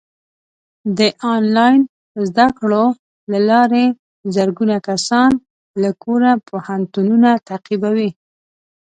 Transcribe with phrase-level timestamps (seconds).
[0.97, 0.99] د
[1.33, 1.81] آنلاین
[2.27, 2.85] زده کړو
[3.31, 3.85] له لارې
[4.35, 5.31] زرګونه کسان
[5.81, 8.09] له کوره پوهنتونونه تعقیبوي.